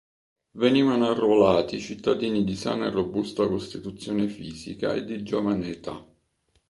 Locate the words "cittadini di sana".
1.79-2.87